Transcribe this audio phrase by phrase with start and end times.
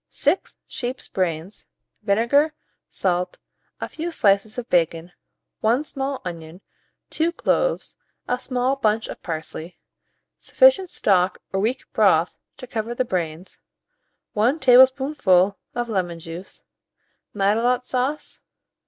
[0.09, 1.67] 6 sheep's brains,
[2.01, 2.55] vinegar,
[2.89, 3.37] salt,
[3.79, 5.11] a few slices of bacon,
[5.59, 6.59] 1 small onion,
[7.11, 7.95] 2 cloves,
[8.27, 9.77] a small bunch of parsley,
[10.39, 13.59] sufficient stock or weak broth to cover the brains,
[14.33, 16.63] 1 tablespoonful of lemon juice,
[17.35, 18.47] matelote sauce, No.